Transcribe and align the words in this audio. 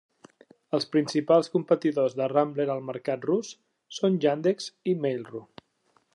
Els 0.77 0.87
principals 0.95 1.49
competidors 1.57 2.15
de 2.21 2.31
Rambler 2.33 2.67
al 2.77 2.83
mercat 2.89 3.29
rus 3.33 3.53
són 4.01 4.19
Yandex 4.27 4.75
i 4.95 4.99
Mail.ru. 5.07 5.45